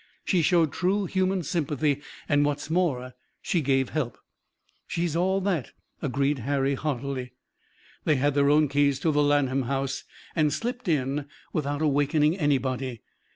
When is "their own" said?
8.33-8.67